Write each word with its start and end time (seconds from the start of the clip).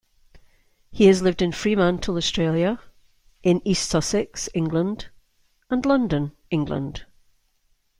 He 0.89 1.05
has 1.05 1.21
lived 1.21 1.43
in 1.43 1.51
Fremantle, 1.51 2.17
Australia; 2.17 2.79
in 3.43 3.61
East 3.63 3.87
Sussex, 3.87 4.49
England; 4.55 5.09
and 5.69 5.85
London, 5.85 6.31
England. 6.49 7.05